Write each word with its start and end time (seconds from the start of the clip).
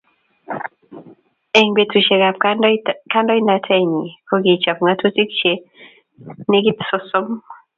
Eng 1.59 1.69
betusiekab 1.77 2.35
kandoinatenyi 3.13 4.05
ko 4.27 4.35
kichop 4.45 4.77
ngatutik 4.83 5.29
che 5.39 5.53
negit 6.49 6.79
sosom 6.89 7.27